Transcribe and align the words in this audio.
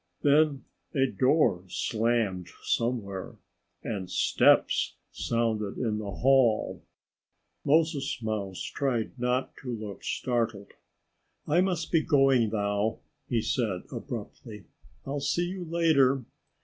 Then 0.23 0.65
a 0.95 1.05
door 1.05 1.63
slammed 1.67 2.49
somewhere. 2.63 3.35
And 3.83 4.09
steps 4.09 4.95
sounded 5.11 5.77
in 5.77 5.99
the 5.99 6.09
hall. 6.09 6.81
Moses 7.63 8.19
Mouse 8.23 8.63
tried 8.63 9.11
not 9.19 9.55
to 9.57 9.69
look 9.69 10.03
startled. 10.03 10.71
"I 11.47 11.61
must 11.61 11.91
be 11.91 12.01
going 12.01 12.49
now," 12.49 12.97
he 13.29 13.43
said 13.43 13.81
abruptly. 13.91 14.65
"I'll 15.05 15.19
see 15.19 15.47
you 15.49 15.65
later." 15.65 16.25